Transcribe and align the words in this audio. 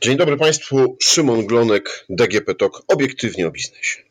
Dzień 0.00 0.16
dobry 0.16 0.36
Państwu, 0.36 0.96
Szymon 1.02 1.46
Glonek, 1.46 2.04
DGP 2.08 2.54
TOK, 2.54 2.82
obiektywnie 2.88 3.46
o 3.46 3.50
biznesie. 3.50 4.02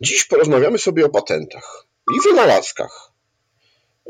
Dziś 0.00 0.24
porozmawiamy 0.24 0.78
sobie 0.78 1.06
o 1.06 1.08
patentach 1.08 1.86
i 2.16 2.28
wynalazkach. 2.28 3.12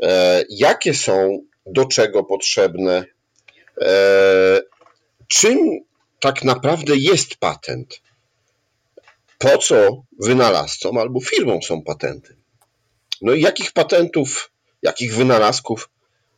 E, 0.01 0.43
jakie 0.49 0.93
są, 0.93 1.39
do 1.65 1.85
czego 1.85 2.23
potrzebne, 2.23 3.05
e, 3.81 4.61
czym 5.27 5.57
tak 6.19 6.43
naprawdę 6.43 6.93
jest 6.97 7.35
patent, 7.35 8.01
po 9.37 9.57
co 9.57 10.03
wynalazcom 10.19 10.97
albo 10.97 11.19
firmom 11.19 11.61
są 11.61 11.81
patenty. 11.81 12.35
No 13.21 13.33
i 13.33 13.41
jakich 13.41 13.71
patentów, 13.71 14.51
jakich 14.81 15.15
wynalazków 15.15 15.89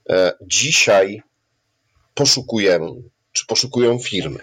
e, 0.10 0.34
dzisiaj 0.42 1.22
poszukujemy, 2.14 2.92
czy 3.36 3.46
poszukują 3.46 4.00
firmy. 4.00 4.40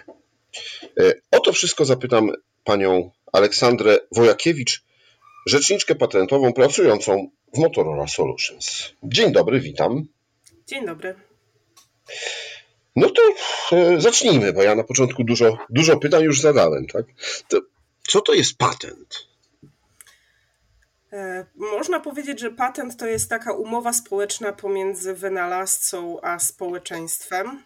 E, 1.01 1.13
o 1.31 1.41
to 1.41 1.53
wszystko 1.53 1.85
zapytam 1.85 2.33
panią 2.65 3.11
Aleksandrę 3.33 3.99
Wojakiewicz, 4.13 4.85
rzeczniczkę 5.47 5.95
patentową 5.95 6.53
pracującą 6.53 7.29
w 7.55 7.59
Motorola 7.59 8.07
Solutions. 8.07 8.93
Dzień 9.03 9.33
dobry, 9.33 9.61
witam. 9.61 10.07
Dzień 10.67 10.87
dobry. 10.87 11.15
No 12.97 13.09
to 13.11 13.23
e, 13.77 14.01
zacznijmy, 14.01 14.53
bo 14.53 14.63
ja 14.63 14.75
na 14.75 14.85
początku 14.85 15.25
dużo, 15.25 15.59
dużo 15.71 15.97
pytań 15.97 16.23
już 16.23 16.41
zadałem. 16.41 16.87
Tak? 16.87 17.07
To, 17.49 17.61
co 18.09 18.21
to 18.21 18.33
jest 18.33 18.59
patent? 18.59 19.27
E, 21.13 21.47
można 21.55 22.01
powiedzieć, 22.01 22.41
że 22.41 22.51
patent 22.51 22.97
to 22.97 23.07
jest 23.07 23.31
taka 23.31 23.53
umowa 23.53 23.93
społeczna 23.93 24.53
pomiędzy 24.53 25.15
wynalazcą 25.15 26.21
a 26.21 26.39
społeczeństwem, 26.39 27.63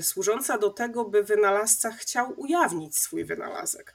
służąca 0.00 0.58
do 0.58 0.70
tego, 0.70 1.04
by 1.04 1.22
wynalazca 1.22 1.90
chciał 1.90 2.34
ujawnić 2.36 2.96
swój 2.96 3.24
wynalazek. 3.24 3.94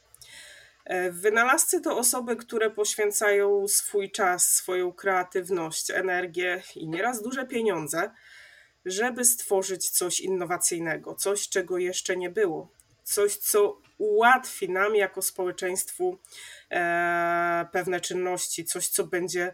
E, 0.85 1.11
wynalazcy 1.11 1.81
to 1.81 1.97
osoby, 1.97 2.35
które 2.35 2.69
poświęcają 2.69 3.67
swój 3.67 4.11
czas, 4.11 4.45
swoją 4.45 4.93
kreatywność, 4.93 5.91
energię 5.91 6.63
i 6.75 6.87
nieraz 6.87 7.21
duże 7.21 7.45
pieniądze, 7.45 8.11
żeby 8.85 9.25
stworzyć 9.25 9.89
coś 9.89 10.19
innowacyjnego, 10.19 11.15
coś, 11.15 11.49
czego 11.49 11.77
jeszcze 11.77 12.17
nie 12.17 12.29
było, 12.29 12.71
coś, 13.03 13.37
co 13.37 13.81
ułatwi 13.97 14.69
nam 14.69 14.95
jako 14.95 15.21
społeczeństwu 15.21 16.17
e, 16.71 17.67
pewne 17.71 18.01
czynności, 18.01 18.65
coś, 18.65 18.87
co 18.87 19.03
będzie 19.03 19.53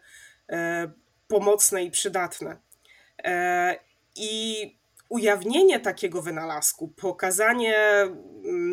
e, 0.49 0.91
pomocne 1.27 1.83
i 1.83 1.91
przydatne. 1.91 2.57
I 4.15 4.78
ujawnienie 5.09 5.79
takiego 5.79 6.21
wynalazku, 6.21 6.87
pokazanie 6.87 7.77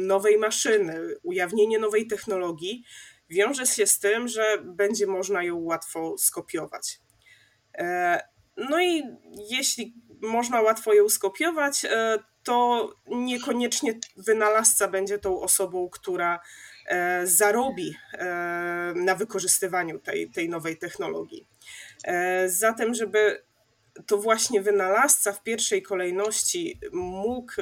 nowej 0.07 0.39
maszyny, 0.39 1.01
ujawnienie 1.23 1.79
nowej 1.79 2.07
technologii 2.07 2.85
wiąże 3.31 3.67
się 3.67 3.87
z 3.87 3.99
tym, 3.99 4.29
że 4.29 4.59
będzie 4.65 5.07
można 5.07 5.43
ją 5.43 5.59
łatwo 5.59 6.19
skopiować. 6.19 7.01
No 8.57 8.81
i 8.81 9.03
jeśli 9.51 9.95
można 10.23 10.61
łatwo 10.61 10.95
ją 10.95 11.09
skopiować, 11.09 11.87
to 12.43 12.93
niekoniecznie 13.07 13.95
wynalazca 14.17 14.89
będzie 14.89 15.19
tą 15.19 15.41
osobą, 15.41 15.89
która 15.93 16.41
e, 16.87 17.27
zarobi 17.27 17.97
e, 18.13 18.93
na 18.97 19.15
wykorzystywaniu 19.15 19.99
tej, 19.99 20.31
tej 20.31 20.49
nowej 20.49 20.77
technologii. 20.79 21.47
E, 22.05 22.49
zatem, 22.49 22.95
żeby 22.95 23.43
to 24.07 24.19
właśnie 24.19 24.63
wynalazca 24.63 25.33
w 25.33 25.43
pierwszej 25.43 25.83
kolejności 25.83 26.81
mógł 26.93 27.53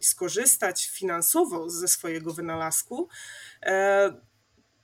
skorzystać 0.00 0.90
finansowo 0.90 1.70
ze 1.70 1.88
swojego 1.88 2.32
wynalazku, 2.32 3.08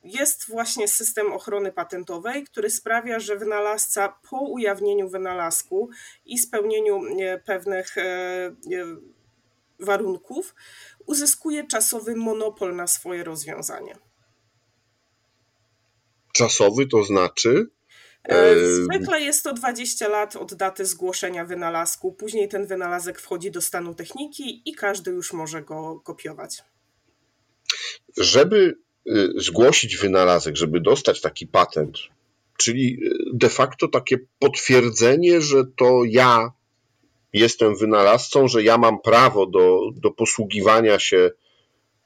jest 0.04 0.48
właśnie 0.48 0.88
system 0.88 1.32
ochrony 1.32 1.72
patentowej, 1.72 2.44
który 2.44 2.70
sprawia, 2.70 3.18
że 3.18 3.36
wynalazca 3.36 4.18
po 4.30 4.40
ujawnieniu 4.40 5.08
wynalazku 5.08 5.90
i 6.24 6.38
spełnieniu 6.38 7.00
pewnych 7.44 7.94
warunków, 9.80 10.54
uzyskuje 11.06 11.66
czasowy 11.66 12.16
monopol 12.16 12.76
na 12.76 12.86
swoje 12.86 13.24
rozwiązanie. 13.24 13.98
Czasowy 16.32 16.86
to 16.86 17.04
znaczy? 17.04 17.70
E, 18.28 18.32
e, 18.32 18.74
zwykle 18.74 19.20
jest 19.20 19.44
to 19.44 19.52
20 19.52 20.08
lat 20.08 20.36
od 20.36 20.54
daty 20.54 20.84
zgłoszenia 20.84 21.44
wynalazku. 21.44 22.12
Później 22.12 22.48
ten 22.48 22.66
wynalazek 22.66 23.20
wchodzi 23.20 23.50
do 23.50 23.60
stanu 23.60 23.94
techniki 23.94 24.62
i 24.64 24.74
każdy 24.74 25.10
już 25.10 25.32
może 25.32 25.62
go 25.62 26.00
kopiować. 26.04 26.62
Żeby 28.16 28.78
y, 29.08 29.28
zgłosić 29.36 29.96
wynalazek, 29.96 30.56
żeby 30.56 30.80
dostać 30.80 31.20
taki 31.20 31.46
patent, 31.46 31.98
czyli 32.56 32.98
de 33.32 33.48
facto 33.48 33.88
takie 33.88 34.18
potwierdzenie, 34.38 35.40
że 35.40 35.64
to 35.76 36.02
ja 36.06 36.52
jestem 37.32 37.76
wynalazcą, 37.76 38.48
że 38.48 38.62
ja 38.62 38.78
mam 38.78 39.00
prawo 39.00 39.46
do, 39.46 39.80
do 39.96 40.10
posługiwania 40.10 40.98
się 40.98 41.30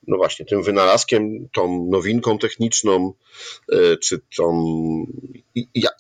no 0.09 0.17
właśnie 0.17 0.47
tym 0.47 0.63
wynalazkiem, 0.63 1.49
tą 1.53 1.87
nowinką 1.91 2.39
techniczną, 2.39 3.13
e, 3.73 3.97
czy 3.97 4.21
tą 4.37 4.67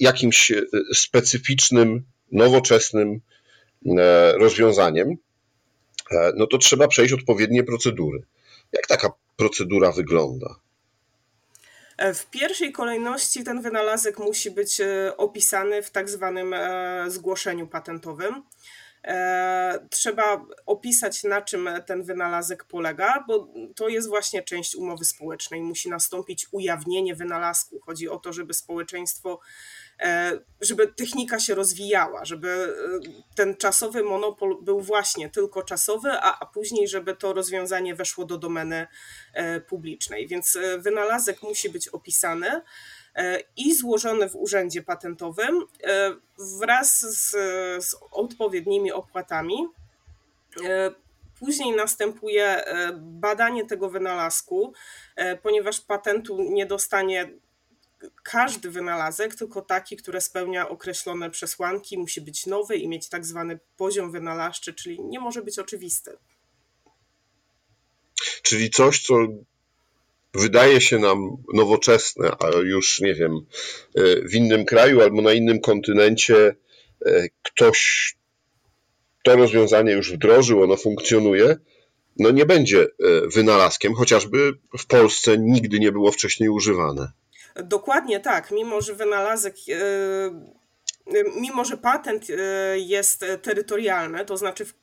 jakimś 0.00 0.50
e, 0.50 0.62
specyficznym, 0.94 2.04
nowoczesnym 2.32 3.20
e, 3.98 4.32
rozwiązaniem, 4.38 5.16
no 6.36 6.46
to 6.46 6.58
trzeba 6.58 6.88
przejść 6.88 7.12
odpowiednie 7.12 7.64
procedury. 7.64 8.22
Jak 8.72 8.86
taka 8.86 9.12
procedura 9.36 9.92
wygląda? 9.92 10.56
W 12.14 12.30
pierwszej 12.30 12.72
kolejności 12.72 13.44
ten 13.44 13.62
wynalazek 13.62 14.18
musi 14.18 14.50
być 14.50 14.80
opisany 15.16 15.82
w 15.82 15.90
tak 15.90 16.10
zwanym 16.10 16.54
zgłoszeniu 17.08 17.66
patentowym. 17.66 18.42
E, 19.04 19.86
trzeba 19.90 20.46
opisać, 20.66 21.24
na 21.24 21.42
czym 21.42 21.68
ten 21.86 22.02
wynalazek 22.02 22.64
polega, 22.64 23.24
bo 23.28 23.48
to 23.76 23.88
jest 23.88 24.08
właśnie 24.08 24.42
część 24.42 24.76
umowy 24.76 25.04
społecznej. 25.04 25.60
Musi 25.60 25.90
nastąpić 25.90 26.46
ujawnienie 26.52 27.14
wynalazku. 27.14 27.80
Chodzi 27.80 28.08
o 28.08 28.18
to, 28.18 28.32
żeby 28.32 28.54
społeczeństwo, 28.54 29.40
e, 30.00 30.38
żeby 30.60 30.88
technika 30.88 31.40
się 31.40 31.54
rozwijała, 31.54 32.24
żeby 32.24 32.48
e, 32.48 33.34
ten 33.36 33.56
czasowy 33.56 34.02
monopol 34.02 34.62
był 34.62 34.80
właśnie 34.80 35.30
tylko 35.30 35.62
czasowy, 35.62 36.10
a, 36.12 36.38
a 36.38 36.46
później, 36.46 36.88
żeby 36.88 37.16
to 37.16 37.32
rozwiązanie 37.32 37.94
weszło 37.94 38.24
do 38.24 38.38
domeny 38.38 38.86
publicznej. 39.68 40.28
Więc 40.28 40.58
wynalazek 40.78 41.42
musi 41.42 41.70
być 41.70 41.88
opisany. 41.88 42.62
E, 43.14 43.40
i 43.56 43.74
złożone 43.74 44.28
w 44.28 44.36
urzędzie 44.36 44.82
patentowym 44.82 45.62
e, 45.84 46.16
wraz 46.58 47.00
z, 47.00 47.30
z 47.84 47.96
odpowiednimi 48.10 48.92
opłatami. 48.92 49.68
E, 50.64 50.94
później 51.38 51.76
następuje 51.76 52.64
badanie 52.96 53.66
tego 53.66 53.90
wynalazku, 53.90 54.72
ponieważ 55.42 55.80
patentu 55.80 56.42
nie 56.42 56.66
dostanie 56.66 57.30
każdy 58.22 58.70
wynalazek, 58.70 59.34
tylko 59.34 59.62
taki, 59.62 59.96
który 59.96 60.20
spełnia 60.20 60.68
określone 60.68 61.30
przesłanki, 61.30 61.98
musi 61.98 62.20
być 62.20 62.46
nowy 62.46 62.76
i 62.76 62.88
mieć 62.88 63.08
tak 63.08 63.26
zwany 63.26 63.58
poziom 63.76 64.12
wynalazczy, 64.12 64.74
czyli 64.74 65.00
nie 65.00 65.20
może 65.20 65.42
być 65.42 65.58
oczywisty. 65.58 66.16
Czyli 68.42 68.70
coś, 68.70 69.02
co 69.02 69.14
wydaje 70.34 70.80
się 70.80 70.98
nam 70.98 71.36
nowoczesne, 71.54 72.30
a 72.40 72.56
już 72.56 73.00
nie 73.00 73.14
wiem, 73.14 73.46
e, 73.94 74.02
w 74.28 74.34
innym 74.34 74.64
kraju 74.64 75.00
albo 75.00 75.22
na 75.22 75.32
innym 75.32 75.60
kontynencie 75.60 76.54
e, 77.06 77.28
ktoś 77.42 78.14
to 79.22 79.36
rozwiązanie 79.36 79.92
już 79.92 80.12
wdrożył, 80.12 80.62
ono 80.62 80.76
funkcjonuje, 80.76 81.56
no 82.18 82.30
nie 82.30 82.46
będzie 82.46 82.82
e, 82.82 82.86
wynalazkiem, 83.34 83.94
chociażby 83.94 84.52
w 84.78 84.86
Polsce 84.86 85.38
nigdy 85.38 85.80
nie 85.80 85.92
było 85.92 86.12
wcześniej 86.12 86.48
używane. 86.48 87.12
Dokładnie 87.64 88.20
tak, 88.20 88.50
mimo 88.50 88.80
że 88.80 88.94
wynalazek 88.94 89.54
mimo 91.40 91.64
że 91.64 91.76
patent 91.76 92.26
jest 92.74 93.24
terytorialny, 93.42 94.24
to 94.24 94.36
znaczy 94.36 94.64
w 94.64 94.74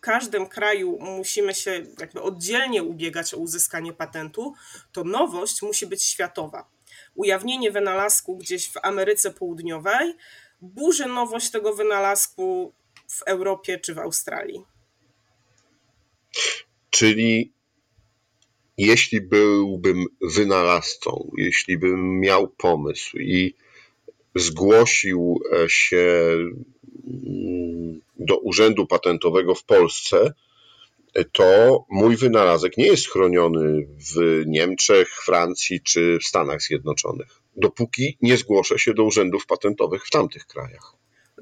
każdym 0.00 0.46
kraju 0.46 0.98
musimy 1.00 1.54
się 1.54 1.84
jakby 2.00 2.22
oddzielnie 2.22 2.82
ubiegać 2.82 3.34
o 3.34 3.36
uzyskanie 3.36 3.92
patentu, 3.92 4.54
to 4.92 5.04
nowość 5.04 5.62
musi 5.62 5.86
być 5.86 6.02
światowa. 6.02 6.68
Ujawnienie 7.14 7.70
wynalazku 7.70 8.36
gdzieś 8.36 8.68
w 8.68 8.76
Ameryce 8.82 9.30
Południowej 9.30 10.14
burzy 10.60 11.06
nowość 11.06 11.50
tego 11.50 11.74
wynalazku 11.74 12.72
w 13.08 13.22
Europie 13.22 13.78
czy 13.78 13.94
w 13.94 13.98
Australii. 13.98 14.64
Czyli 16.90 17.52
jeśli 18.78 19.20
byłbym 19.20 20.04
wynalazcą, 20.22 21.30
jeśli 21.36 21.78
bym 21.78 22.20
miał 22.20 22.48
pomysł 22.48 23.18
i 23.18 23.54
zgłosił 24.34 25.40
się 25.68 26.36
do 28.20 28.38
Urzędu 28.38 28.86
Patentowego 28.86 29.54
w 29.54 29.64
Polsce 29.64 30.32
to 31.32 31.84
mój 31.90 32.16
wynalazek 32.16 32.76
nie 32.76 32.86
jest 32.86 33.08
chroniony 33.08 33.86
w 34.14 34.42
Niemczech, 34.46 35.08
Francji 35.08 35.80
czy 35.80 36.18
w 36.22 36.26
Stanach 36.26 36.62
Zjednoczonych, 36.62 37.42
dopóki 37.56 38.18
nie 38.22 38.36
zgłoszę 38.36 38.78
się 38.78 38.94
do 38.94 39.04
urzędów 39.04 39.46
patentowych 39.46 40.06
w 40.06 40.10
tamtych 40.10 40.46
krajach. 40.46 40.92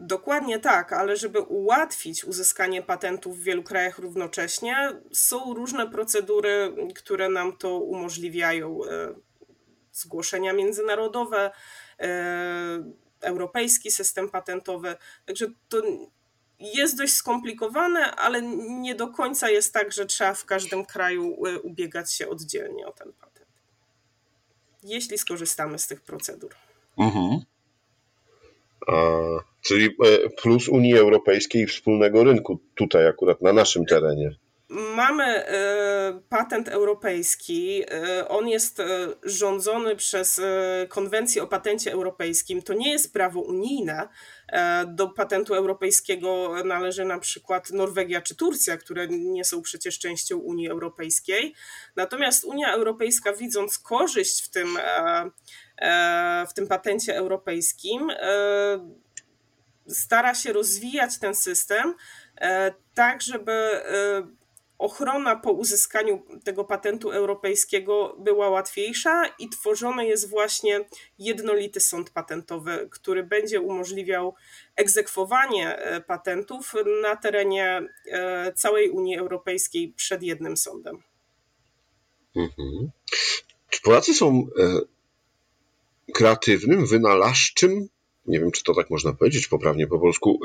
Dokładnie 0.00 0.58
tak, 0.58 0.92
ale 0.92 1.16
żeby 1.16 1.40
ułatwić 1.40 2.24
uzyskanie 2.24 2.82
patentów 2.82 3.38
w 3.38 3.42
wielu 3.42 3.62
krajach 3.62 3.98
równocześnie, 3.98 4.76
są 5.12 5.54
różne 5.54 5.90
procedury, 5.90 6.74
które 6.94 7.28
nam 7.28 7.56
to 7.56 7.78
umożliwiają. 7.78 8.84
E, 8.84 9.14
zgłoszenia 9.92 10.52
międzynarodowe, 10.52 11.50
e, 12.00 12.84
europejski 13.20 13.90
system 13.90 14.28
patentowy. 14.28 14.96
Także 15.26 15.46
to 15.68 15.82
jest 16.60 16.98
dość 16.98 17.12
skomplikowane, 17.12 18.14
ale 18.14 18.42
nie 18.82 18.94
do 18.94 19.08
końca 19.08 19.50
jest 19.50 19.74
tak, 19.74 19.92
że 19.92 20.06
trzeba 20.06 20.34
w 20.34 20.44
każdym 20.44 20.84
kraju 20.84 21.46
e, 21.46 21.60
ubiegać 21.60 22.12
się 22.12 22.28
oddzielnie 22.28 22.86
o 22.86 22.92
ten 22.92 23.12
patent. 23.12 23.46
Jeśli 24.82 25.18
skorzystamy 25.18 25.78
z 25.78 25.86
tych 25.86 26.00
procedur. 26.00 26.54
Mhm. 26.98 27.40
A, 28.88 28.94
czyli 29.60 29.86
e, 29.86 30.30
plus 30.42 30.68
Unii 30.68 30.96
Europejskiej 30.96 31.62
i 31.62 31.66
wspólnego 31.66 32.24
rynku 32.24 32.58
tutaj 32.74 33.06
akurat 33.06 33.42
na 33.42 33.52
naszym 33.52 33.86
terenie. 33.86 34.36
Mamy 34.70 35.24
e, 35.24 36.20
patent 36.28 36.68
europejski. 36.68 37.84
E, 37.90 38.28
on 38.28 38.48
jest 38.48 38.82
rządzony 39.22 39.96
przez 39.96 40.40
konwencję 40.88 41.42
o 41.42 41.46
patencie 41.46 41.92
europejskim. 41.92 42.62
To 42.62 42.74
nie 42.74 42.90
jest 42.92 43.12
prawo 43.12 43.40
unijne. 43.40 44.08
Do 44.86 45.08
patentu 45.08 45.54
europejskiego 45.54 46.54
należy 46.64 47.04
na 47.04 47.18
przykład 47.18 47.70
Norwegia 47.70 48.20
czy 48.20 48.36
Turcja, 48.36 48.76
które 48.76 49.08
nie 49.08 49.44
są 49.44 49.62
przecież 49.62 49.98
częścią 49.98 50.38
Unii 50.38 50.68
Europejskiej. 50.68 51.54
Natomiast 51.96 52.44
Unia 52.44 52.72
Europejska, 52.72 53.32
widząc 53.32 53.78
korzyść 53.78 54.44
w 54.44 54.50
tym, 54.50 54.78
w 56.48 56.54
tym 56.54 56.66
patencie 56.66 57.16
europejskim, 57.16 58.10
stara 59.88 60.34
się 60.34 60.52
rozwijać 60.52 61.18
ten 61.18 61.34
system 61.34 61.94
e, 62.40 62.74
tak, 62.94 63.22
żeby 63.22 63.52
e, 63.52 63.82
ochrona 64.78 65.36
po 65.36 65.52
uzyskaniu 65.52 66.22
tego 66.44 66.64
patentu 66.64 67.10
europejskiego 67.10 68.16
była 68.18 68.48
łatwiejsza 68.48 69.22
i 69.38 69.48
tworzony 69.48 70.06
jest 70.06 70.30
właśnie 70.30 70.84
jednolity 71.18 71.80
sąd 71.80 72.10
patentowy, 72.10 72.88
który 72.90 73.22
będzie 73.22 73.60
umożliwiał 73.60 74.34
egzekwowanie 74.76 75.76
e, 75.76 76.00
patentów 76.00 76.74
na 77.02 77.16
terenie 77.16 77.82
całej 78.54 78.90
Unii 78.90 79.18
Europejskiej 79.18 79.92
przed 79.96 80.22
jednym 80.22 80.56
sądem. 80.56 81.02
Mhm. 82.36 82.90
Czy 83.70 83.82
Polacy 83.82 84.14
są 84.14 84.46
kreatywnym, 86.14 86.86
wynalazczym 86.86 87.88
nie 88.28 88.40
wiem 88.40 88.50
czy 88.50 88.64
to 88.64 88.74
tak 88.74 88.90
można 88.90 89.12
powiedzieć 89.12 89.48
poprawnie 89.48 89.86
po 89.86 89.98
polsku, 89.98 90.40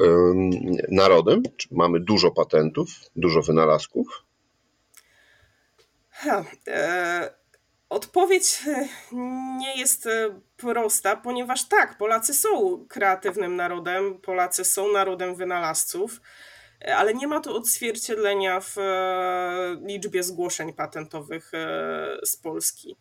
narodem? 0.91 1.43
Mamy 1.71 1.99
dużo 1.99 2.31
patentów, 2.31 2.89
dużo 3.15 3.41
wynalazków? 3.41 4.22
Ha, 6.23 6.45
e, 6.67 7.33
odpowiedź 7.89 8.61
e, 8.67 8.87
nie 9.57 9.75
jest 9.77 10.07
e, 10.07 10.39
prosta, 10.57 11.15
ponieważ 11.15 11.67
tak, 11.67 11.97
Polacy 11.97 12.33
są 12.33 12.85
kreatywnym 12.89 13.55
narodem, 13.55 14.19
Polacy 14.21 14.65
są 14.65 14.91
narodem 14.91 15.35
wynalazców, 15.35 16.21
e, 16.81 16.95
ale 16.95 17.13
nie 17.13 17.27
ma 17.27 17.39
to 17.39 17.55
odzwierciedlenia 17.55 18.59
w 18.59 18.75
liczbie 19.87 20.23
zgłoszeń 20.23 20.73
patentowych 20.73 21.51
z 22.23 22.37
Polski. 22.37 22.97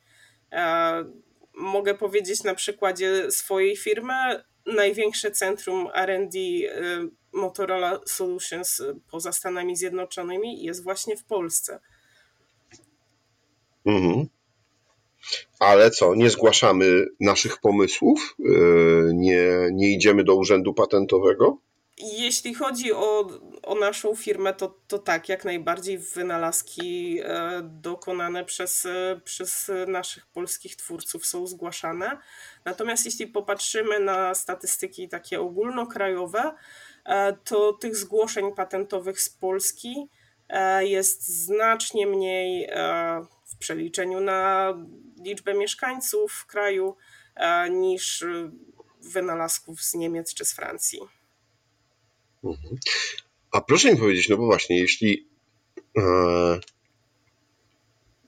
Mogę 1.55 1.95
powiedzieć 1.95 2.43
na 2.45 2.55
przykładzie 2.55 3.31
swojej 3.31 3.77
firmy, 3.77 4.15
największe 4.67 5.31
centrum 5.31 5.89
RD 5.95 6.39
Motorola 7.33 8.01
Solutions 8.07 8.83
poza 9.11 9.33
Stanami 9.33 9.77
Zjednoczonymi 9.77 10.65
jest 10.65 10.83
właśnie 10.83 11.17
w 11.17 11.25
Polsce. 11.25 11.81
Mhm. 13.87 14.27
Ale 15.59 15.91
co, 15.91 16.15
nie 16.15 16.31
zgłaszamy 16.31 17.07
naszych 17.21 17.59
pomysłów? 17.61 18.37
Y, 18.41 18.45
nie, 19.15 19.49
nie 19.73 19.93
idziemy 19.93 20.25
do 20.25 20.35
urzędu 20.35 20.75
patentowego? 20.75 21.59
Jeśli 21.99 22.55
chodzi 22.55 22.93
o, 22.93 23.31
o 23.63 23.75
naszą 23.75 24.15
firmę, 24.15 24.55
to, 24.55 24.75
to 24.89 24.99
tak, 24.99 25.29
jak 25.29 25.45
najbardziej 25.45 25.99
wynalazki 25.99 27.21
e, 27.23 27.61
dokonane 27.63 28.45
przez, 28.45 28.87
e, 28.87 29.21
przez 29.25 29.71
naszych 29.87 30.27
polskich 30.27 30.77
twórców 30.77 31.27
są 31.27 31.47
zgłaszane. 31.47 32.19
Natomiast 32.65 33.05
jeśli 33.05 33.27
popatrzymy 33.27 34.01
na 34.01 34.35
statystyki 34.35 35.09
takie 35.09 35.41
ogólnokrajowe, 35.41 36.55
e, 37.05 37.37
to 37.45 37.73
tych 37.73 37.97
zgłoszeń 37.97 38.55
patentowych 38.55 39.21
z 39.21 39.31
Polski 39.31 40.09
jest 40.81 41.29
znacznie 41.29 42.07
mniej 42.07 42.69
w 43.53 43.57
przeliczeniu 43.59 44.21
na 44.21 44.75
liczbę 45.25 45.55
mieszkańców 45.55 46.33
w 46.33 46.47
kraju 46.47 46.97
niż 47.71 48.25
wynalazków 49.01 49.83
z 49.83 49.95
Niemiec 49.95 50.35
czy 50.35 50.45
z 50.45 50.53
Francji. 50.53 51.01
Mhm. 52.45 52.77
A 53.53 53.61
proszę 53.61 53.93
mi 53.93 53.99
powiedzieć, 53.99 54.29
no 54.29 54.37
bo 54.37 54.47
właśnie, 54.47 54.79
jeśli 54.79 55.29
e, 55.99 56.03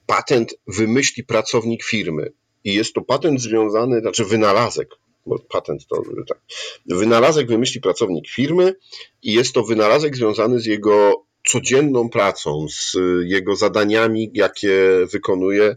patent 0.07 0.55
wymyśli 0.67 1.25
pracownik 1.25 1.85
firmy 1.85 2.33
i 2.65 2.75
jest 2.75 2.95
to 2.95 3.01
patent 3.01 3.41
związany, 3.41 4.01
znaczy 4.01 4.25
wynalazek, 4.25 4.89
bo 5.27 5.39
patent 5.39 5.87
to 5.87 6.03
tak, 6.29 6.39
wynalazek 6.87 7.49
wymyśli 7.49 7.81
pracownik 7.81 8.29
firmy 8.29 8.75
i 9.23 9.33
jest 9.33 9.53
to 9.53 9.63
wynalazek 9.63 10.17
związany 10.17 10.61
z 10.61 10.67
jego 10.67 11.27
codzienną 11.47 12.09
pracą, 12.09 12.67
z 12.71 12.97
jego 13.25 13.57
zadaniami, 13.57 14.31
jakie 14.35 15.07
wykonuje 15.13 15.77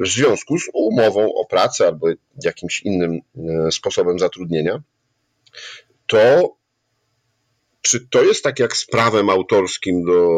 w 0.00 0.08
związku 0.08 0.58
z 0.58 0.68
umową 0.72 1.34
o 1.34 1.44
pracę 1.44 1.86
albo 1.86 2.06
jakimś 2.44 2.80
innym 2.80 3.20
e, 3.36 3.72
sposobem 3.72 4.18
zatrudnienia, 4.18 4.82
to 6.06 6.56
czy 7.82 8.06
to 8.10 8.22
jest 8.22 8.44
tak 8.44 8.58
jak 8.58 8.76
z 8.76 8.86
prawem 8.86 9.30
autorskim 9.30 10.04
do 10.04 10.28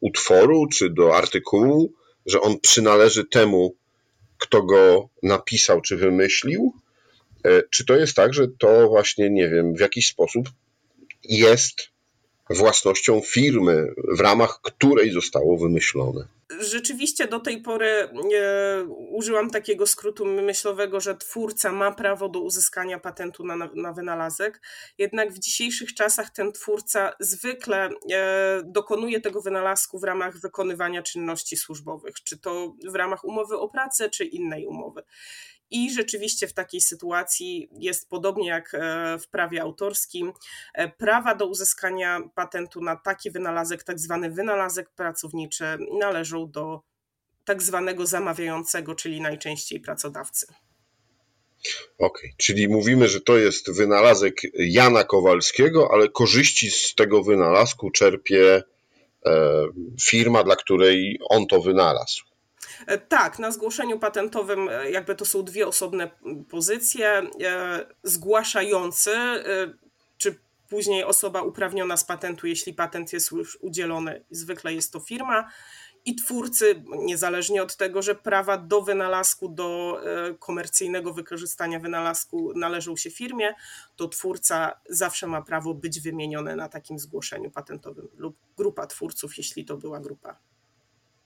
utworu 0.00 0.66
czy 0.66 0.90
do 0.90 1.16
artykułu, 1.16 1.92
że 2.26 2.40
on 2.40 2.60
przynależy 2.60 3.24
temu, 3.24 3.74
kto 4.38 4.62
go 4.62 5.08
napisał 5.22 5.80
czy 5.80 5.96
wymyślił? 5.96 6.72
E, 7.44 7.62
czy 7.70 7.84
to 7.84 7.96
jest 7.96 8.16
tak, 8.16 8.34
że 8.34 8.48
to 8.58 8.88
właśnie, 8.88 9.30
nie 9.30 9.48
wiem, 9.48 9.74
w 9.74 9.80
jakiś 9.80 10.06
sposób 10.06 10.48
jest 11.24 11.88
własnością 12.50 13.20
firmy, 13.20 13.94
w 14.16 14.20
ramach 14.20 14.60
której 14.62 15.10
zostało 15.10 15.58
wymyślone? 15.58 16.28
Rzeczywiście 16.60 17.28
do 17.28 17.40
tej 17.40 17.62
pory 17.62 17.86
e, 17.86 18.08
użyłam 19.10 19.50
takiego 19.50 19.86
skrótu 19.86 20.26
myślowego, 20.26 21.00
że 21.00 21.16
twórca 21.16 21.72
ma 21.72 21.92
prawo 21.92 22.28
do 22.28 22.40
uzyskania 22.40 22.98
patentu 22.98 23.44
na, 23.44 23.56
na 23.74 23.92
wynalazek, 23.92 24.60
jednak 24.98 25.32
w 25.32 25.38
dzisiejszych 25.38 25.94
czasach 25.94 26.30
ten 26.30 26.52
twórca 26.52 27.12
zwykle 27.20 27.90
e, 28.12 28.62
dokonuje 28.64 29.20
tego 29.20 29.42
wynalazku 29.42 29.98
w 29.98 30.04
ramach 30.04 30.38
wykonywania 30.38 31.02
czynności 31.02 31.56
służbowych, 31.56 32.22
czy 32.22 32.38
to 32.38 32.74
w 32.88 32.94
ramach 32.94 33.24
umowy 33.24 33.58
o 33.58 33.68
pracę, 33.68 34.10
czy 34.10 34.24
innej 34.24 34.66
umowy. 34.66 35.02
I 35.70 35.92
rzeczywiście 35.92 36.46
w 36.46 36.52
takiej 36.52 36.80
sytuacji 36.80 37.68
jest 37.78 38.08
podobnie 38.08 38.48
jak 38.48 38.74
e, 38.74 39.18
w 39.18 39.28
prawie 39.28 39.62
autorskim, 39.62 40.32
e, 40.74 40.88
prawa 40.88 41.34
do 41.34 41.46
uzyskania 41.46 42.20
patentu 42.34 42.80
na 42.80 42.96
taki 42.96 43.30
wynalazek, 43.30 43.82
tak 43.82 43.98
zwany 43.98 44.30
wynalazek 44.30 44.90
pracowniczy, 44.90 45.64
należą 45.98 46.50
do 46.50 46.80
tak 47.44 47.62
zwanego 47.62 48.06
zamawiającego, 48.06 48.94
czyli 48.94 49.20
najczęściej 49.20 49.80
pracodawcy. 49.80 50.46
Okej, 51.98 52.30
okay. 52.30 52.30
czyli 52.36 52.68
mówimy, 52.68 53.08
że 53.08 53.20
to 53.20 53.38
jest 53.38 53.76
wynalazek 53.76 54.42
Jana 54.54 55.04
Kowalskiego, 55.04 55.88
ale 55.92 56.08
korzyści 56.08 56.70
z 56.70 56.94
tego 56.94 57.22
wynalazku 57.22 57.90
czerpie 57.90 58.62
e, 59.26 59.64
firma, 60.02 60.44
dla 60.44 60.56
której 60.56 61.18
on 61.28 61.46
to 61.46 61.60
wynalazł. 61.60 62.24
E, 62.86 62.98
tak, 62.98 63.38
na 63.38 63.50
zgłoszeniu 63.50 63.98
patentowym 63.98 64.68
e, 64.68 64.90
jakby 64.90 65.14
to 65.14 65.24
są 65.24 65.42
dwie 65.42 65.66
osobne 65.66 66.10
pozycje. 66.50 67.08
E, 67.44 67.86
zgłaszający, 68.02 69.10
czy 70.18 70.38
później 70.68 71.04
osoba 71.04 71.42
uprawniona 71.42 71.96
z 71.96 72.04
patentu, 72.04 72.46
jeśli 72.46 72.74
patent 72.74 73.12
jest 73.12 73.32
już 73.32 73.58
udzielony, 73.60 74.24
zwykle 74.30 74.74
jest 74.74 74.92
to 74.92 75.00
firma. 75.00 75.50
I 76.04 76.14
twórcy, 76.14 76.82
niezależnie 76.86 77.62
od 77.62 77.76
tego, 77.76 78.02
że 78.02 78.14
prawa 78.14 78.58
do 78.58 78.82
wynalazku, 78.82 79.48
do 79.48 80.00
komercyjnego 80.38 81.12
wykorzystania 81.12 81.80
wynalazku 81.80 82.52
należą 82.56 82.96
się 82.96 83.10
firmie, 83.10 83.54
to 83.96 84.08
twórca 84.08 84.80
zawsze 84.88 85.26
ma 85.26 85.42
prawo 85.42 85.74
być 85.74 86.00
wymieniony 86.00 86.56
na 86.56 86.68
takim 86.68 86.98
zgłoszeniu 86.98 87.50
patentowym 87.50 88.08
lub 88.16 88.36
grupa 88.56 88.86
twórców, 88.86 89.38
jeśli 89.38 89.64
to 89.64 89.76
była 89.76 90.00
grupa 90.00 90.36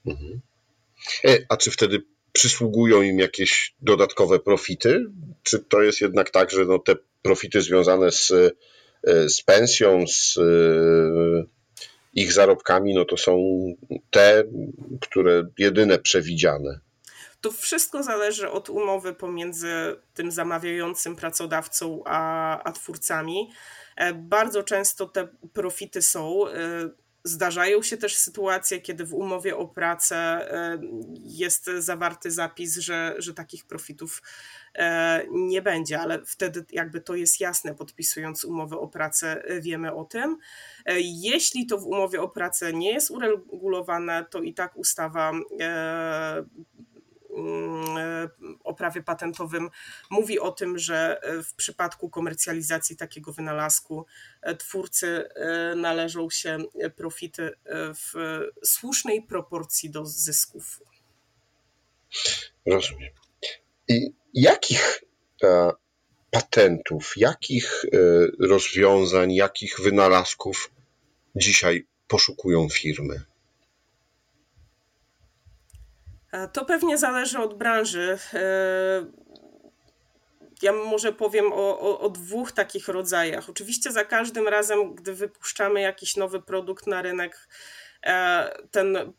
Mhm. 0.05 0.41
E, 1.25 1.37
a 1.49 1.57
czy 1.57 1.71
wtedy 1.71 2.03
przysługują 2.33 3.01
im 3.01 3.19
jakieś 3.19 3.75
dodatkowe 3.81 4.39
profity? 4.39 5.05
Czy 5.43 5.59
to 5.59 5.81
jest 5.81 6.01
jednak 6.01 6.29
tak, 6.29 6.51
że 6.51 6.65
no 6.65 6.79
te 6.79 6.95
profity 7.21 7.61
związane 7.61 8.11
z, 8.11 8.31
e, 9.07 9.29
z 9.29 9.41
pensją, 9.41 10.05
z 10.07 10.37
e, 10.37 10.41
ich 12.13 12.33
zarobkami, 12.33 12.93
no 12.93 13.05
to 13.05 13.17
są 13.17 13.37
te, 14.09 14.43
które 15.01 15.47
jedyne 15.57 15.99
przewidziane? 15.99 16.79
To 17.41 17.51
wszystko 17.51 18.03
zależy 18.03 18.49
od 18.49 18.69
umowy 18.69 19.13
pomiędzy 19.13 19.95
tym 20.13 20.31
zamawiającym 20.31 21.15
pracodawcą 21.15 22.01
a, 22.05 22.63
a 22.63 22.71
twórcami. 22.71 23.49
Bardzo 24.15 24.63
często 24.63 25.05
te 25.05 25.27
profity 25.53 26.01
są 26.01 26.45
Zdarzają 27.23 27.81
się 27.81 27.97
też 27.97 28.15
sytuacje, 28.15 28.81
kiedy 28.81 29.05
w 29.05 29.13
umowie 29.13 29.57
o 29.57 29.67
pracę 29.67 30.15
e, 30.17 30.79
jest 31.23 31.65
zawarty 31.65 32.31
zapis, 32.31 32.77
że, 32.77 33.15
że 33.17 33.33
takich 33.33 33.65
profitów 33.65 34.21
e, 34.75 35.25
nie 35.31 35.61
będzie, 35.61 35.99
ale 35.99 36.25
wtedy 36.25 36.65
jakby 36.71 37.01
to 37.01 37.15
jest 37.15 37.39
jasne, 37.39 37.75
podpisując 37.75 38.45
umowę 38.45 38.77
o 38.77 38.87
pracę 38.87 39.43
e, 39.43 39.61
wiemy 39.61 39.93
o 39.93 40.05
tym. 40.05 40.37
Jeśli 40.97 41.65
to 41.65 41.77
w 41.77 41.87
umowie 41.87 42.21
o 42.21 42.29
pracę 42.29 42.73
nie 42.73 42.93
jest 42.93 43.11
uregulowane, 43.11 44.25
to 44.29 44.41
i 44.41 44.53
tak 44.53 44.77
ustawa 44.77 45.31
o 48.63 48.73
prawie 48.73 49.03
patentowym 49.03 49.69
mówi 50.09 50.39
o 50.39 50.51
tym, 50.51 50.79
że 50.79 51.21
e, 51.23 51.43
w 51.43 51.53
przypadku 51.53 52.09
komercjalizacji 52.09 52.97
takiego 52.97 53.33
wynalazku 53.33 54.05
e, 54.41 54.55
twórcy 54.55 55.29
należą 55.75 56.29
się 56.29 56.57
profity 56.95 57.51
w 57.95 58.39
słusznej 58.63 59.21
proporcji 59.21 59.89
do 59.89 60.05
zysków. 60.05 60.79
Rozumiem. 62.65 63.09
I 63.87 64.13
jakich 64.33 65.03
patentów, 66.31 67.13
jakich 67.17 67.85
rozwiązań, 68.39 69.33
jakich 69.33 69.79
wynalazków 69.79 70.71
dzisiaj 71.35 71.87
poszukują 72.07 72.69
firmy? 72.69 73.30
To 76.53 76.65
pewnie 76.65 76.97
zależy 76.97 77.39
od 77.39 77.57
branży. 77.57 78.17
E, 78.33 79.05
ja 80.61 80.73
może 80.73 81.13
powiem 81.13 81.53
o, 81.53 81.79
o, 81.79 81.99
o, 81.99 82.09
dwóch 82.09 82.51
takich 82.51 82.87
rodzajach. 82.87 83.49
Oczywiście 83.49 83.91
za 83.91 84.05
każdym 84.05 84.47
razem, 84.47 84.95
gdy 84.95 85.13
wypuszczamy 85.13 85.81
jakiś 85.81 86.15
nowy 86.15 86.41
produkt 86.41 86.87
na 86.87 87.01
rynek, 87.01 87.47
e, 88.05 88.51
ten 88.71 89.13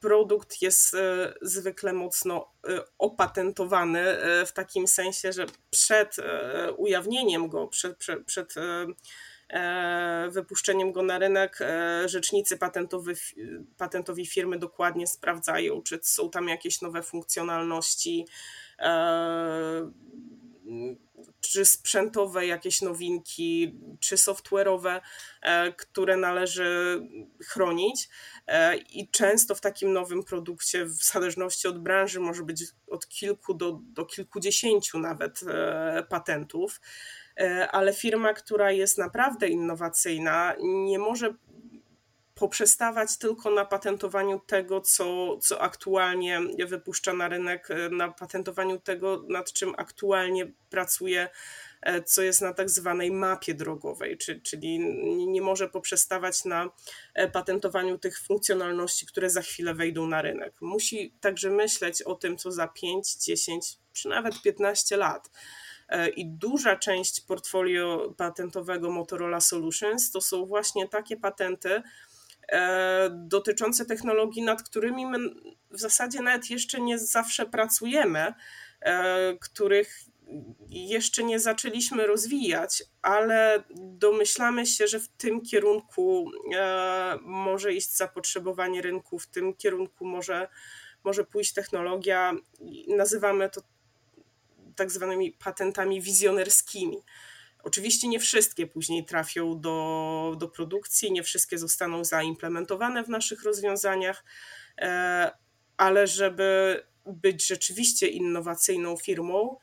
produkt 0.00 0.62
jest 0.62 0.94
e, 0.94 1.34
zwykle 1.42 1.92
mocno 1.92 2.52
opatentowany 2.98 4.04
w 4.46 4.52
takim 4.52 4.88
sensie, 4.88 5.32
że 5.32 5.46
przed 5.70 6.16
ujawnieniem 6.76 7.48
go, 7.48 7.68
przed, 7.68 7.96
przed, 7.96 8.24
przed 8.24 8.54
E, 8.56 8.86
wypuszczeniem 10.30 10.92
go 10.92 11.02
na 11.02 11.18
rynek 11.18 11.58
e, 11.60 12.08
rzecznicy 12.08 12.56
patentowy, 12.56 13.14
patentowi 13.76 14.26
firmy 14.26 14.58
dokładnie 14.58 15.06
sprawdzają, 15.06 15.82
czy 15.82 15.98
są 16.02 16.30
tam 16.30 16.48
jakieś 16.48 16.82
nowe 16.82 17.02
funkcjonalności, 17.02 18.26
e, 18.78 19.90
czy 21.40 21.64
sprzętowe 21.64 22.46
jakieś 22.46 22.82
nowinki, 22.82 23.78
czy 24.00 24.16
software'owe, 24.16 25.00
które 25.76 26.16
należy 26.16 27.00
chronić. 27.46 28.08
I 28.90 29.08
często 29.10 29.54
w 29.54 29.60
takim 29.60 29.92
nowym 29.92 30.24
produkcie, 30.24 30.84
w 30.84 31.04
zależności 31.12 31.68
od 31.68 31.82
branży, 31.82 32.20
może 32.20 32.42
być 32.42 32.64
od 32.86 33.08
kilku 33.08 33.54
do, 33.54 33.80
do 33.82 34.04
kilkudziesięciu 34.04 34.98
nawet 34.98 35.40
patentów. 36.08 36.80
E, 37.38 37.70
ale 37.70 37.92
firma, 37.92 38.34
która 38.34 38.72
jest 38.72 38.98
naprawdę 38.98 39.48
innowacyjna, 39.48 40.54
nie 40.60 40.98
może 40.98 41.34
poprzestawać 42.34 43.18
tylko 43.18 43.50
na 43.50 43.64
patentowaniu 43.64 44.40
tego, 44.46 44.80
co, 44.80 45.38
co 45.38 45.60
aktualnie 45.60 46.40
wypuszcza 46.66 47.12
na 47.12 47.28
rynek, 47.28 47.70
e, 47.70 47.88
na 47.88 48.12
patentowaniu 48.12 48.78
tego, 48.78 49.24
nad 49.28 49.52
czym 49.52 49.74
aktualnie 49.76 50.52
pracuje, 50.70 51.28
e, 51.82 52.02
co 52.02 52.22
jest 52.22 52.40
na 52.40 52.54
tak 52.54 52.70
zwanej 52.70 53.10
mapie 53.10 53.54
drogowej, 53.54 54.18
czyli 54.42 54.78
nie 55.26 55.42
może 55.42 55.68
poprzestawać 55.68 56.44
na 56.44 56.70
patentowaniu 57.32 57.98
tych 57.98 58.20
funkcjonalności, 58.20 59.06
które 59.06 59.30
za 59.30 59.42
chwilę 59.42 59.74
wejdą 59.74 60.06
na 60.06 60.22
rynek. 60.22 60.54
Musi 60.60 61.12
także 61.20 61.50
myśleć 61.50 62.02
o 62.02 62.14
tym, 62.14 62.36
co 62.36 62.52
za 62.52 62.68
5, 62.68 63.16
10 63.16 63.78
czy 63.92 64.08
nawet 64.08 64.42
15 64.42 64.96
lat. 64.96 65.30
E, 65.88 66.08
i 66.08 66.26
duża 66.26 66.76
część 66.76 67.20
portfolio 67.20 68.14
patentowego 68.16 68.90
Motorola 68.90 69.40
Solutions 69.40 70.10
to 70.10 70.20
są 70.20 70.46
właśnie 70.46 70.88
takie 70.88 71.16
patenty 71.16 71.82
e, 72.48 73.10
dotyczące 73.12 73.84
technologii, 73.84 74.42
nad 74.42 74.62
którymi 74.62 75.06
my 75.06 75.18
w 75.70 75.80
zasadzie 75.80 76.20
nawet 76.20 76.50
jeszcze 76.50 76.80
nie 76.80 76.98
zawsze 76.98 77.46
pracujemy, 77.46 78.34
e, 78.80 79.36
których 79.40 80.00
jeszcze 80.70 81.24
nie 81.24 81.40
zaczęliśmy 81.40 82.06
rozwijać, 82.06 82.82
ale 83.02 83.62
domyślamy 83.76 84.66
się, 84.66 84.86
że 84.86 85.00
w 85.00 85.08
tym 85.08 85.40
kierunku 85.40 86.30
może 87.22 87.72
iść 87.72 87.96
zapotrzebowanie 87.96 88.82
rynku, 88.82 89.18
w 89.18 89.26
tym 89.26 89.54
kierunku 89.54 90.06
może, 90.06 90.48
może 91.04 91.24
pójść 91.24 91.52
technologia. 91.52 92.32
Nazywamy 92.88 93.50
to 93.50 93.60
tak 94.78 94.90
zwanymi 94.90 95.32
patentami 95.32 96.02
wizjonerskimi. 96.02 96.96
Oczywiście 97.62 98.08
nie 98.08 98.20
wszystkie 98.20 98.66
później 98.66 99.04
trafią 99.04 99.60
do, 99.60 100.36
do 100.38 100.48
produkcji, 100.48 101.12
nie 101.12 101.22
wszystkie 101.22 101.58
zostaną 101.58 102.04
zaimplementowane 102.04 103.04
w 103.04 103.08
naszych 103.08 103.42
rozwiązaniach, 103.42 104.24
e, 104.78 105.30
ale 105.76 106.06
żeby 106.06 106.82
być 107.06 107.46
rzeczywiście 107.46 108.06
innowacyjną 108.06 108.96
firmą, 108.96 109.56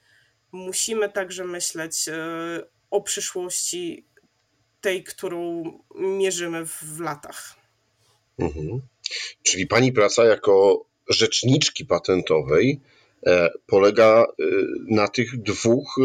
musimy 0.52 1.10
także 1.10 1.46
myśleć 1.46 2.10
e, 2.10 2.16
o 2.92 3.02
przyszłości 3.02 4.06
tej, 4.82 5.04
którą 5.04 5.64
mierzymy 5.96 6.66
w 6.66 7.00
latach. 7.00 7.56
Mhm. 8.40 8.82
Czyli 9.44 9.68
pani 9.68 9.92
praca 9.92 10.26
jako 10.26 10.86
rzeczniczki 11.10 11.86
patentowej 11.86 12.82
polega 13.68 14.24
e, 14.24 14.46
na 14.90 15.08
tych 15.08 15.42
dwóch 15.42 15.96
e, 15.98 16.04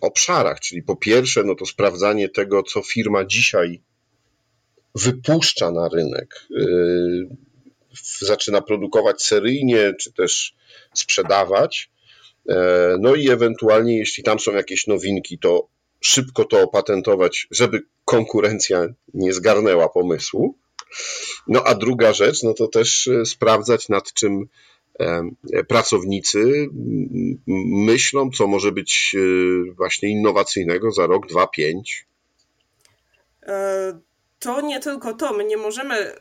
obszarach, 0.00 0.60
czyli 0.60 0.82
po 0.82 0.96
pierwsze, 0.96 1.44
no 1.44 1.54
to 1.54 1.66
sprawdzanie 1.66 2.28
tego, 2.28 2.62
co 2.62 2.82
firma 2.82 3.24
dzisiaj 3.24 3.80
wypuszcza 4.94 5.70
na 5.70 5.88
rynek, 5.88 6.46
zaczyna 8.20 8.60
produkować 8.60 9.22
seryjnie, 9.22 9.94
czy 10.00 10.12
też 10.12 10.54
sprzedawać. 10.94 11.90
No 12.98 13.14
i 13.14 13.30
ewentualnie, 13.30 13.98
jeśli 13.98 14.24
tam 14.24 14.40
są 14.40 14.52
jakieś 14.52 14.86
nowinki, 14.86 15.38
to 15.38 15.68
szybko 16.00 16.44
to 16.44 16.62
opatentować, 16.62 17.46
żeby 17.50 17.82
konkurencja 18.04 18.86
nie 19.14 19.32
zgarnęła 19.32 19.88
pomysłu. 19.88 20.58
No 21.48 21.62
a 21.64 21.74
druga 21.74 22.12
rzecz, 22.12 22.42
no 22.42 22.54
to 22.54 22.68
też 22.68 23.08
sprawdzać, 23.24 23.88
nad 23.88 24.12
czym 24.12 24.48
pracownicy 25.68 26.68
myślą, 27.86 28.30
co 28.30 28.46
może 28.46 28.72
być 28.72 29.16
e, 29.18 29.72
właśnie 29.72 30.08
innowacyjnego 30.08 30.90
za 30.90 31.06
rok, 31.06 31.26
dwa, 31.26 31.46
pięć? 31.46 32.06
E, 33.42 33.98
to 34.38 34.60
nie 34.60 34.80
tylko 34.80 35.14
to. 35.14 35.32
My 35.32 35.44
nie 35.44 35.56
możemy 35.56 35.94
e, 35.94 36.18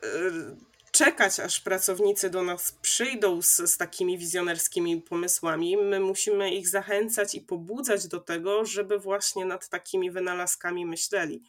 czekać, 0.91 1.39
aż 1.39 1.59
pracownicy 1.59 2.29
do 2.29 2.43
nas 2.43 2.71
przyjdą 2.81 3.41
z, 3.41 3.55
z 3.55 3.77
takimi 3.77 4.17
wizjonerskimi 4.17 5.01
pomysłami. 5.01 5.77
My 5.77 5.99
musimy 5.99 6.51
ich 6.51 6.69
zachęcać 6.69 7.35
i 7.35 7.41
pobudzać 7.41 8.07
do 8.07 8.19
tego, 8.19 8.65
żeby 8.65 8.99
właśnie 8.99 9.45
nad 9.45 9.69
takimi 9.69 10.11
wynalazkami 10.11 10.85
myśleli. 10.85 11.43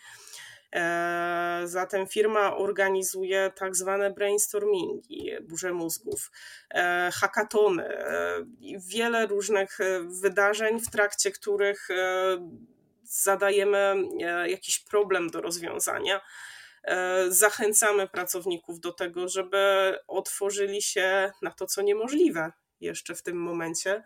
E, 0.74 1.62
zatem 1.64 2.06
firma 2.06 2.56
organizuje 2.56 3.52
tak 3.54 3.76
zwane 3.76 4.10
brainstormingi, 4.10 5.30
burze 5.40 5.72
mózgów, 5.72 6.30
e, 6.70 7.10
hackatony, 7.14 7.84
e, 7.84 8.44
wiele 8.88 9.26
różnych 9.26 9.78
wydarzeń, 10.22 10.80
w 10.80 10.90
trakcie 10.90 11.30
których 11.30 11.88
zadajemy 13.02 13.94
jakiś 14.46 14.78
problem 14.78 15.30
do 15.30 15.40
rozwiązania. 15.40 16.20
Zachęcamy 17.28 18.08
pracowników 18.08 18.80
do 18.80 18.92
tego, 18.92 19.28
żeby 19.28 19.94
otworzyli 20.06 20.82
się 20.82 21.32
na 21.42 21.50
to, 21.50 21.66
co 21.66 21.82
niemożliwe 21.82 22.52
jeszcze 22.80 23.14
w 23.14 23.22
tym 23.22 23.36
momencie 23.36 24.02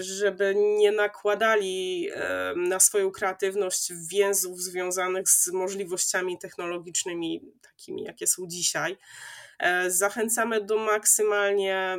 żeby 0.00 0.54
nie 0.56 0.92
nakładali 0.92 2.08
na 2.56 2.80
swoją 2.80 3.10
kreatywność 3.10 3.92
więzów 4.10 4.60
związanych 4.60 5.28
z 5.28 5.52
możliwościami 5.52 6.38
technologicznymi, 6.38 7.52
takimi 7.62 8.02
jakie 8.02 8.26
są 8.26 8.42
dzisiaj. 8.46 8.96
Zachęcamy 9.88 10.64
do 10.64 10.78
maksymalnie 10.78 11.96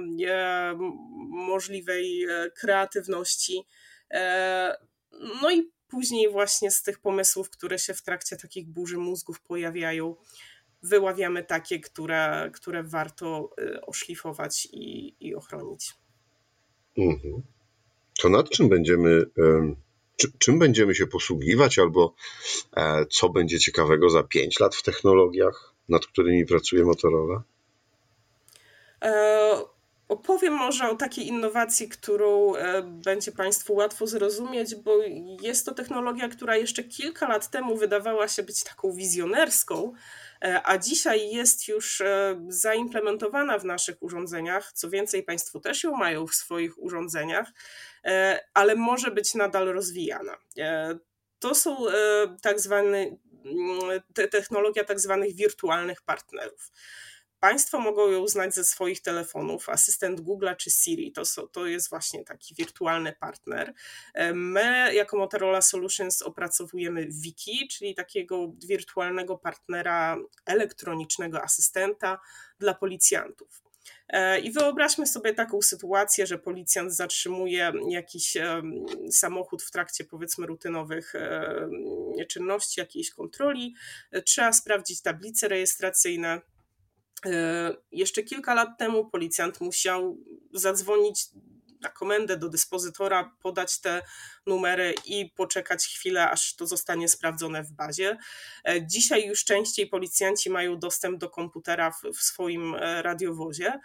możliwej 1.30 2.26
kreatywności. 2.56 3.64
No 5.42 5.52
i 5.52 5.72
później 5.88 6.30
właśnie 6.30 6.72
z 6.72 6.84
tych 6.84 7.00
pomysłów, 7.00 7.50
które 7.50 7.80
się 7.80 7.94
w 7.94 8.02
trakcie 8.02 8.38
takich 8.38 8.68
burzy 8.68 8.98
mózgów 8.98 9.42
pojawiają, 9.42 10.16
wyławiamy 10.84 11.44
takie, 11.44 11.80
które, 11.80 12.52
które 12.54 12.84
warto 12.84 13.50
oszlifować 13.82 14.68
i, 14.72 15.16
i 15.28 15.36
ochronić. 15.36 15.94
Mhm. 16.98 17.55
To 18.20 18.30
nad 18.30 18.50
czym 18.50 18.70
będziemy, 18.70 19.26
czy, 20.16 20.32
czym 20.40 20.60
będziemy 20.60 20.96
się 20.96 21.08
posługiwać, 21.08 21.80
albo 21.80 22.14
e, 22.78 23.06
co 23.06 23.30
będzie 23.30 23.60
ciekawego 23.60 24.10
za 24.10 24.24
5 24.24 24.60
lat 24.60 24.76
w 24.76 24.84
technologiach, 24.84 25.74
nad 25.90 26.06
którymi 26.06 26.46
pracuje 26.46 26.86
Motorola? 26.86 27.44
E 29.02 29.76
Opowiem 30.10 30.54
może 30.54 30.90
o 30.90 30.96
takiej 30.96 31.28
innowacji, 31.28 31.90
którą 31.90 32.56
e, 32.56 32.82
będzie 32.82 33.32
Państwu 33.32 33.74
łatwo 33.74 34.08
zrozumieć, 34.08 34.76
bo 34.76 34.98
jest 35.42 35.66
to 35.66 35.74
technologia, 35.74 36.30
która 36.30 36.58
jeszcze 36.58 36.84
kilka 36.84 37.28
lat 37.28 37.50
temu 37.50 37.78
wydawała 37.78 38.28
się 38.28 38.44
być 38.44 38.64
taką 38.64 38.92
wizjonerską, 38.92 39.94
a 40.64 40.78
dzisiaj 40.78 41.30
jest 41.30 41.68
już 41.68 42.02
e, 42.02 42.42
zaimplementowana 42.48 43.60
w 43.60 43.66
naszych 43.66 44.04
urządzeniach. 44.04 44.72
Co 44.74 44.90
więcej, 44.90 45.24
Państwo 45.24 45.60
też 45.60 45.84
ją 45.84 45.96
mają 45.96 46.28
w 46.28 46.36
swoich 46.36 46.84
urządzeniach, 46.84 47.48
ale 48.54 48.76
może 48.76 49.12
być 49.12 49.36
nadal 49.36 49.66
rozwijana. 49.66 50.38
To 51.40 51.56
są 51.56 51.78
tak 52.42 52.60
zwane, 52.60 53.18
technologia 54.32 54.84
tak 54.84 55.00
zwanych 55.00 55.36
wirtualnych 55.36 56.02
partnerów. 56.02 56.72
Państwo 57.46 57.80
mogą 57.80 58.12
ją 58.12 58.28
znać 58.28 58.56
ze 58.56 58.64
swoich 58.64 59.02
telefonów. 59.02 59.70
Asystent 59.70 60.22
Google'a 60.22 60.56
czy 60.56 60.72
Siri 60.72 61.12
to, 61.12 61.48
to 61.48 61.68
jest 61.68 61.90
właśnie 61.90 62.24
taki 62.24 62.56
wirtualny 62.56 63.14
partner. 63.14 63.74
E, 64.14 64.34
my, 64.34 64.94
jako 64.94 65.18
Motorola 65.18 65.62
Solutions, 65.62 66.22
opracowujemy 66.22 67.08
Wiki, 67.10 67.68
czyli 67.68 67.96
takiego 67.96 68.54
wirtualnego 68.68 69.38
partnera 69.38 70.18
elektronicznego 70.46 71.44
asystenta 71.44 72.20
dla 72.60 72.74
policjantów. 72.74 73.62
E, 74.08 74.40
I 74.40 74.52
wyobraźmy 74.52 75.08
sobie 75.08 75.34
taką 75.34 75.62
sytuację, 75.62 76.28
że 76.28 76.38
policjant 76.38 76.94
zatrzymuje 76.94 77.72
jakiś 77.90 78.38
samochód 79.12 79.64
w 79.64 79.72
trakcie 79.72 80.04
powiedzmy 80.04 80.48
rutynowych 80.48 81.14
czynności, 82.30 82.80
jakiejś 82.80 83.12
kontroli. 83.12 83.76
E, 84.12 84.22
trzeba 84.22 84.54
sprawdzić 84.54 85.02
tablice 85.02 85.48
rejestracyjne 85.48 86.42
E, 86.42 86.55
jeszcze 87.92 88.24
kilka 88.24 88.54
lat 88.54 88.70
temu 88.80 89.10
policjant 89.10 89.62
musiał 89.62 90.18
zadzwonić 90.54 91.26
na 91.82 91.90
komendę 91.90 92.38
do 92.38 92.50
dyspozytora, 92.50 93.36
podać 93.42 93.82
te 93.82 94.02
numery 94.46 94.94
i 95.06 95.30
poczekać 95.36 95.86
chwilę, 95.86 96.30
aż 96.30 96.56
to 96.56 96.68
zostanie 96.68 97.08
sprawdzone 97.08 97.64
w 97.64 97.72
bazie. 97.72 98.18
E, 98.68 98.88
dzisiaj 98.88 99.28
już 99.28 99.44
częściej 99.44 99.88
policjanci 99.88 100.50
mają 100.50 100.80
dostęp 100.80 101.20
do 101.20 101.30
komputera 101.30 101.92
w, 101.92 102.02
w 102.18 102.22
swoim 102.22 102.76
e, 102.76 103.02
radiowozie 103.02 103.80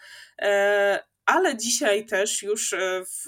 ale 1.30 1.56
dzisiaj 1.56 2.06
też 2.06 2.42
już 2.42 2.72
e, 2.72 3.04
w, 3.04 3.24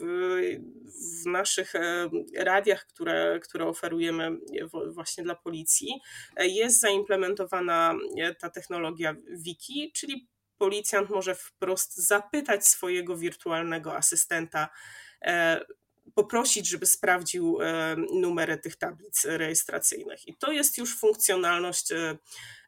w, 1.22 1.26
naszych 1.26 1.74
e, 1.74 2.10
radiach, 2.36 2.86
które, 2.86 3.40
które 3.42 3.66
oferujemy 3.66 4.30
właśnie 4.94 5.24
dla 5.24 5.34
policji, 5.34 6.00
e, 6.36 6.48
jest 6.48 6.80
zaimplementowana 6.80 7.94
ta 8.38 8.50
technologia 8.50 9.16
Wiki, 9.30 9.92
czyli 9.94 10.28
policjant 10.58 11.10
może 11.10 11.34
wprost 11.34 11.96
zapytać 11.96 12.66
swojego 12.66 13.16
wirtualnego 13.16 13.96
asystenta, 13.96 14.68
poprosić, 16.14 16.68
żeby 16.68 16.86
sprawdził 16.86 17.58
numery 18.14 18.58
tych 18.58 18.76
tablic 18.76 19.24
rejestracyjnych. 19.24 20.28
I 20.28 20.36
to 20.36 20.52
jest 20.52 20.78
już 20.78 20.98
funkcjonalność 20.98 21.92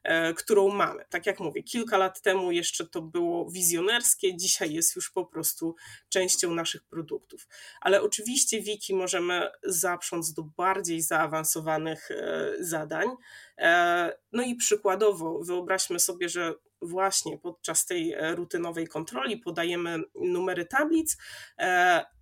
E, 0.05 0.33
którą 0.33 0.69
mamy. 0.69 1.05
Tak 1.09 1.25
jak 1.25 1.39
mówię, 1.39 1.63
kilka 1.63 1.97
lat 1.97 2.21
temu 2.21 2.51
jeszcze 2.51 2.87
to 2.87 3.01
było 3.01 3.51
wizjonerskie, 3.51 4.37
dzisiaj 4.37 4.73
jest 4.73 4.95
już 4.95 5.11
po 5.11 5.25
prostu 5.25 5.75
częścią 6.09 6.53
naszych 6.53 6.83
produktów. 6.83 7.47
Ale 7.81 8.01
oczywiście 8.01 8.61
wiki 8.61 8.95
możemy 8.95 9.49
zaprząc 9.63 10.33
do 10.33 10.43
bardziej 10.43 11.01
zaawansowanych 11.01 12.11
e, 12.11 12.51
zadań. 12.59 13.07
E, 13.57 14.17
no 14.31 14.43
i 14.43 14.55
przykładowo 14.55 15.43
wyobraźmy 15.43 15.99
sobie, 15.99 16.29
że 16.29 16.53
właśnie 16.85 17.37
podczas 17.37 17.85
tej 17.85 18.15
rutynowej 18.35 18.87
kontroli 18.87 19.37
podajemy 19.37 19.99
numery 20.15 20.65
tablic 20.65 21.17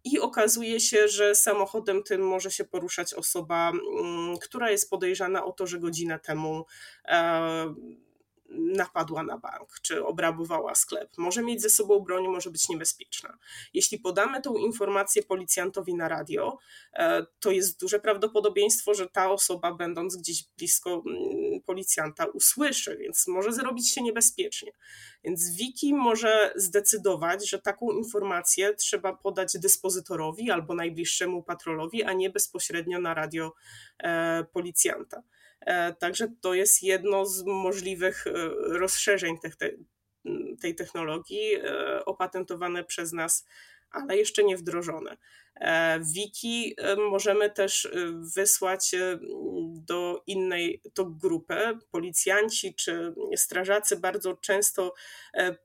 i 0.03 0.19
okazuje 0.19 0.79
się, 0.79 1.07
że 1.07 1.35
samochodem 1.35 2.03
tym 2.03 2.27
może 2.27 2.51
się 2.51 2.65
poruszać 2.65 3.13
osoba, 3.13 3.71
mm, 3.71 4.37
która 4.37 4.71
jest 4.71 4.89
podejrzana 4.89 5.45
o 5.45 5.51
to, 5.51 5.67
że 5.67 5.79
godzinę 5.79 6.19
temu 6.19 6.65
napadła 8.53 9.23
na 9.23 9.37
bank 9.37 9.79
czy 9.81 10.05
obrabowała 10.05 10.75
sklep. 10.75 11.09
Może 11.17 11.43
mieć 11.43 11.61
ze 11.61 11.69
sobą 11.69 11.99
broń, 11.99 12.27
może 12.27 12.49
być 12.49 12.69
niebezpieczna. 12.69 13.37
Jeśli 13.73 13.99
podamy 13.99 14.41
tą 14.41 14.55
informację 14.55 15.23
policjantowi 15.23 15.95
na 15.95 16.07
radio, 16.07 16.57
e, 16.93 17.25
to 17.39 17.51
jest 17.51 17.79
duże 17.79 17.99
prawdopodobieństwo, 17.99 18.93
że 18.93 19.07
ta 19.07 19.31
osoba, 19.31 19.73
będąc 19.73 20.15
gdzieś 20.15 20.43
blisko 20.57 21.03
mm, 21.07 21.61
policjanta, 21.61 22.25
usłyszy, 22.25 22.97
więc 22.97 23.27
może 23.27 23.53
zrobić 23.53 23.93
się 23.93 24.01
niebezpiecznie. 24.01 24.71
Więc 25.23 25.55
Wiki 25.55 25.93
może 25.93 26.53
zdecydować, 26.55 27.49
że 27.49 27.59
taką 27.59 27.91
informację 27.91 28.73
trzeba 28.75 29.13
podać 29.13 29.57
dyspozytorowi 29.57 30.51
albo 30.51 30.75
najbliższemu 30.75 31.43
patrolowi, 31.43 32.03
a 32.03 32.13
nie 32.13 32.29
bezpośrednio 32.29 33.01
na 33.01 33.13
radio 33.13 33.53
e, 33.99 34.43
policjanta. 34.53 35.23
E, 35.65 35.93
także 35.93 36.27
to 36.41 36.53
jest 36.53 36.83
jedno 36.83 37.25
z 37.25 37.43
możliwych 37.45 38.27
e, 38.27 38.31
rozszerzeń 38.77 39.37
tej 40.61 40.75
technologii, 40.75 41.55
e, 41.55 42.05
opatentowane 42.05 42.83
przez 42.83 43.13
nas, 43.13 43.45
ale 43.91 44.17
jeszcze 44.17 44.43
nie 44.43 44.57
wdrożone. 44.57 45.17
Wiki 46.13 46.75
możemy 47.09 47.49
też 47.49 47.91
wysłać 48.35 48.91
do 49.73 50.23
innej 50.27 50.81
to 50.93 51.05
grupy. 51.05 51.55
Policjanci 51.91 52.75
czy 52.75 53.13
strażacy 53.35 53.97
bardzo 53.97 54.33
często 54.33 54.93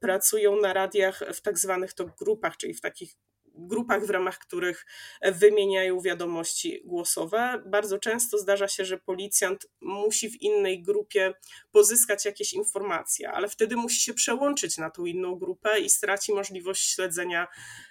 pracują 0.00 0.60
na 0.60 0.72
radiach 0.72 1.22
w 1.34 1.40
tak 1.40 1.58
zwanych 1.58 1.92
to 1.92 2.04
grupach, 2.18 2.56
czyli 2.56 2.74
w 2.74 2.80
takich 2.80 3.14
grupach, 3.58 4.06
w 4.06 4.10
ramach 4.10 4.38
których 4.38 4.86
wymieniają 5.32 6.00
wiadomości 6.00 6.82
głosowe. 6.84 7.62
Bardzo 7.66 7.98
często 7.98 8.38
zdarza 8.38 8.68
się, 8.68 8.84
że 8.84 8.98
policjant 8.98 9.66
musi 9.80 10.30
w 10.30 10.42
innej 10.42 10.82
grupie 10.82 11.34
pozyskać 11.72 12.24
jakieś 12.24 12.52
informacje, 12.52 13.30
ale 13.30 13.48
wtedy 13.48 13.76
musi 13.76 14.00
się 14.00 14.14
przełączyć 14.14 14.78
na 14.78 14.90
tą 14.90 15.04
inną 15.04 15.34
grupę 15.34 15.80
i 15.80 15.90
straci 15.90 16.34
możliwość 16.34 16.94
śledzenia 16.94 17.48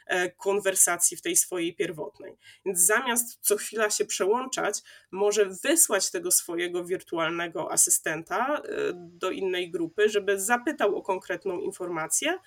e, 0.08 0.32
konwersacji 0.32 1.17
w 1.17 1.21
tej 1.21 1.36
swojej 1.36 1.75
pierwotnej. 1.75 2.38
Więc 2.65 2.80
zamiast 2.80 3.39
co 3.41 3.58
chwila 3.58 3.89
się 3.89 4.06
przełączać, 4.06 4.82
może 5.12 5.45
wysłać 5.63 6.12
tego 6.12 6.32
swojego 6.32 6.86
wirtualnego 6.86 7.71
asystenta 7.71 8.58
e, 8.58 8.62
do 8.93 9.32
innej 9.32 9.71
grupy, 9.71 10.10
żeby 10.10 10.39
zapytał 10.39 10.95
o 10.95 11.01
konkretną 11.01 11.60
informację, 11.60 12.39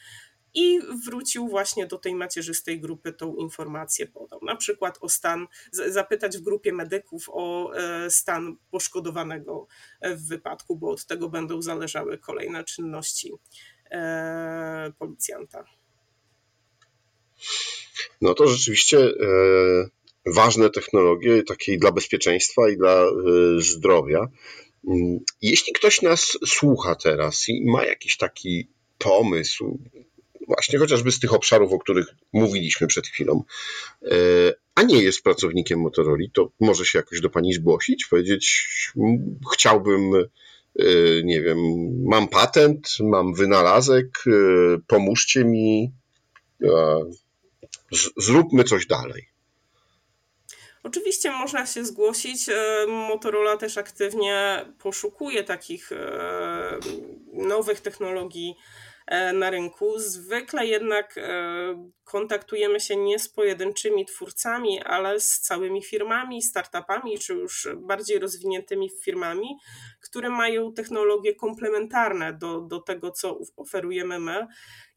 i 0.54 0.80
wrócił 1.04 1.48
właśnie 1.48 1.86
do 1.86 1.98
tej 1.98 2.14
macierzystej 2.14 2.80
grupy, 2.80 3.12
tą 3.12 3.36
informację 3.36 4.06
podał. 4.06 4.40
Na 4.42 4.56
przykład 4.56 4.98
o 5.00 5.08
stan, 5.08 5.46
zapytać 5.72 6.38
w 6.38 6.42
grupie 6.42 6.72
medyków 6.72 7.30
o 7.32 7.72
e, 7.74 8.10
stan 8.10 8.56
poszkodowanego 8.70 9.66
e, 10.00 10.16
w 10.16 10.28
wypadku, 10.28 10.76
bo 10.76 10.90
od 10.90 11.06
tego 11.06 11.28
będą 11.28 11.62
zależały 11.62 12.18
kolejne 12.18 12.64
czynności 12.64 13.32
e, 13.90 14.92
policjanta. 14.98 15.64
No 18.20 18.34
to 18.34 18.48
rzeczywiście 18.48 18.98
ważne 20.26 20.70
technologie, 20.70 21.42
takie 21.42 21.78
dla 21.78 21.92
bezpieczeństwa, 21.92 22.70
i 22.70 22.76
dla 22.76 23.04
zdrowia. 23.58 24.28
Mm, 24.88 25.18
jeśli 25.42 25.72
ktoś 25.72 26.02
nas 26.02 26.38
słucha 26.46 26.94
teraz 26.94 27.48
i 27.48 27.64
ma 27.70 27.84
jakiś 27.84 28.16
taki 28.16 28.68
pomysł, 28.98 29.78
właśnie 30.50 30.78
chociażby 30.78 31.12
z 31.12 31.20
tych 31.20 31.34
obszarów, 31.34 31.72
o 31.72 31.78
których 31.78 32.06
mówiliśmy 32.32 32.86
przed 32.86 33.06
chwilą, 33.06 33.44
e, 34.02 34.16
a 34.74 34.82
nie 34.82 35.02
jest 35.02 35.22
pracownikiem 35.22 35.80
Motorola, 35.80 36.24
to 36.32 36.50
może 36.60 36.84
się 36.84 36.98
jakoś 36.98 37.20
do 37.20 37.30
Pani 37.30 37.52
zgłosić, 37.52 38.06
powiedzieć, 38.06 38.68
chciałbym, 39.54 40.14
e, 40.14 40.24
nie 41.24 41.42
wiem, 41.42 41.58
mam 42.04 42.28
patent, 42.28 42.96
mam 43.00 43.34
wynalazek, 43.34 44.24
e, 44.26 44.30
pomóżcie 44.86 45.44
mi, 45.44 45.92
zróbmy 48.16 48.64
coś 48.64 48.86
dalej. 48.86 49.28
Oczywiście 50.82 51.30
można 51.30 51.66
się 51.66 51.84
zgłosić. 51.84 52.46
Motorola 52.88 53.56
też 53.56 53.78
aktywnie 53.78 54.66
poszukuje 54.78 55.44
takich 55.44 55.90
nowych 57.32 57.80
technologii 57.80 58.56
na 59.34 59.50
rynku. 59.50 59.98
Zwykle 59.98 60.66
jednak 60.66 61.14
kontaktujemy 62.04 62.80
się 62.80 62.96
nie 62.96 63.18
z 63.18 63.28
pojedynczymi 63.28 64.06
twórcami, 64.06 64.82
ale 64.82 65.20
z 65.20 65.40
całymi 65.40 65.82
firmami, 65.82 66.42
startupami, 66.42 67.18
czy 67.18 67.34
już 67.34 67.68
bardziej 67.76 68.18
rozwiniętymi 68.18 68.90
firmami, 69.04 69.56
które 70.00 70.30
mają 70.30 70.72
technologie 70.72 71.34
komplementarne 71.34 72.32
do, 72.32 72.60
do 72.60 72.80
tego, 72.80 73.10
co 73.10 73.38
oferujemy 73.56 74.18
my 74.18 74.46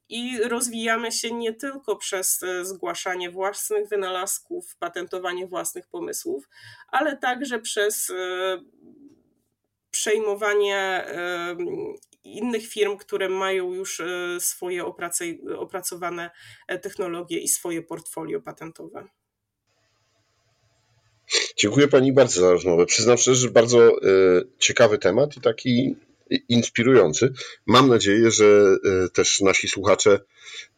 i 0.09 0.37
rozwijamy 0.43 1.11
się 1.11 1.31
nie 1.31 1.53
tylko 1.53 1.95
przez 1.95 2.43
e, 2.43 2.65
zgłaszanie 2.65 3.31
własnych 3.31 3.89
wynalazków, 3.89 4.75
patentowanie 4.75 5.47
własnych 5.47 5.87
pomysłów, 5.87 6.49
ale 6.87 7.17
także 7.17 7.59
przez 7.59 8.09
e, 8.09 8.13
przejmowanie 9.91 10.77
e, 10.77 11.55
innych 12.23 12.67
firm, 12.67 12.97
które 12.97 13.29
mają 13.29 13.73
już 13.73 14.01
swoje 14.39 14.85
opracowane 15.57 16.31
technologie 16.81 17.39
i 17.39 17.47
swoje 17.47 17.81
portfolio 17.81 18.41
patentowe. 18.41 19.07
Dziękuję 21.57 21.87
Pani 21.87 22.13
bardzo 22.13 22.41
za 22.41 22.51
rozmowę. 22.51 22.85
Przyznam 22.85 23.17
szczerze, 23.17 23.41
że 23.41 23.49
bardzo 23.49 23.91
ciekawy 24.59 24.97
temat 24.97 25.37
i 25.37 25.41
taki 25.41 25.95
inspirujący. 26.49 27.33
Mam 27.65 27.87
nadzieję, 27.87 28.31
że 28.31 28.45
e, 28.45 29.09
też 29.09 29.41
nasi 29.41 29.67
słuchacze, 29.67 30.19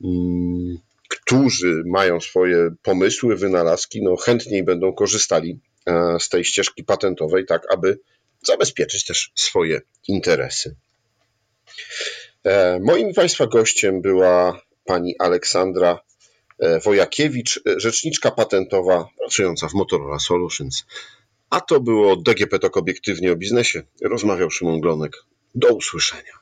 mm, 0.03 0.77
którzy 1.10 1.84
mają 1.86 2.21
swoje 2.21 2.69
pomysły, 2.84 3.36
wynalazki, 3.36 4.03
no 4.03 4.15
chętniej 4.15 4.63
będą 4.63 4.93
korzystali 4.93 5.60
e, 5.86 6.17
z 6.19 6.29
tej 6.29 6.45
ścieżki 6.45 6.84
patentowej, 6.84 7.45
tak 7.45 7.73
aby 7.73 7.99
zabezpieczyć 8.43 9.05
też 9.05 9.31
swoje 9.36 9.81
interesy. 10.08 10.75
E, 12.43 12.79
moim 12.83 13.13
Państwa 13.13 13.47
gościem 13.47 14.01
była 14.01 14.61
pani 14.85 15.15
Aleksandra 15.19 15.99
Wojakiewicz, 16.83 17.61
rzeczniczka 17.77 18.31
patentowa 18.31 19.07
pracująca 19.19 19.67
w 19.67 19.73
Motorola 19.73 20.19
Solutions. 20.19 20.85
A 21.49 21.61
to 21.61 21.79
było 21.79 22.15
DGP 22.15 22.59
Tok 22.59 22.77
obiektywnie 22.77 23.31
o 23.31 23.35
biznesie. 23.35 23.83
Rozmawiał 24.01 24.51
Szymon 24.51 24.79
Glonek. 24.79 25.11
Do 25.55 25.73
usłyszenia. 25.73 26.33